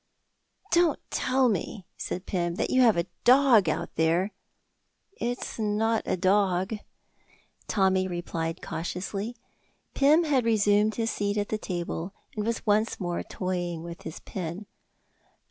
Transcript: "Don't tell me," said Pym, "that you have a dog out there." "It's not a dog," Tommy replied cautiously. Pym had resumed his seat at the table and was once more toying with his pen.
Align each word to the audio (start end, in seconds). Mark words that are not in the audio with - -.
"Don't 0.71 0.99
tell 1.11 1.47
me," 1.47 1.85
said 1.95 2.25
Pym, 2.25 2.55
"that 2.55 2.71
you 2.71 2.81
have 2.81 2.97
a 2.97 3.05
dog 3.23 3.69
out 3.69 3.93
there." 3.97 4.31
"It's 5.11 5.59
not 5.59 6.01
a 6.07 6.17
dog," 6.17 6.73
Tommy 7.67 8.07
replied 8.07 8.63
cautiously. 8.63 9.35
Pym 9.93 10.23
had 10.23 10.43
resumed 10.43 10.95
his 10.95 11.11
seat 11.11 11.37
at 11.37 11.49
the 11.49 11.59
table 11.59 12.13
and 12.35 12.43
was 12.47 12.65
once 12.65 12.99
more 12.99 13.21
toying 13.21 13.83
with 13.83 14.01
his 14.01 14.21
pen. 14.21 14.65